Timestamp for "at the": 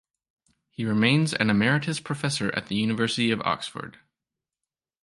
2.55-2.75